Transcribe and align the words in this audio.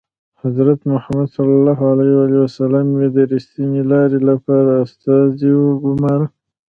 حضرت 0.41 0.79
محمد 0.93 1.29
یې 3.01 3.07
د 3.15 3.17
ریښتینې 3.33 3.81
لارې 3.91 4.19
لپاره 4.29 4.71
استازی 4.85 5.51
وګوماره. 5.63 6.27